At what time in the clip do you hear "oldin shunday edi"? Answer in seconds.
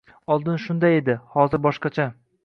0.35-1.15